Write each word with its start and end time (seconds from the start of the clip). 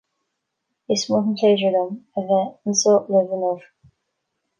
Is 0.95 1.03
mór 1.11 1.27
an 1.31 1.35
pléisiúr 1.41 1.75
dom 1.75 1.91
a 2.21 2.23
bheith 2.31 2.71
anseo 2.73 2.95
libh 3.17 3.37
inniu 3.37 3.53